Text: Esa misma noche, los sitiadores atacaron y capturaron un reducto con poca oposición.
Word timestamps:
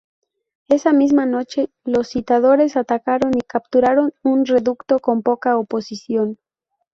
Esa 0.67 0.93
misma 0.93 1.27
noche, 1.27 1.69
los 1.83 2.07
sitiadores 2.07 2.75
atacaron 2.75 3.37
y 3.37 3.41
capturaron 3.41 4.15
un 4.23 4.45
reducto 4.47 4.97
con 4.97 5.21
poca 5.21 5.59
oposición. 5.59 6.39